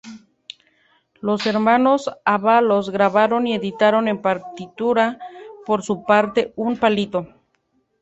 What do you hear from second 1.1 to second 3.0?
Los Hermanos Ábalos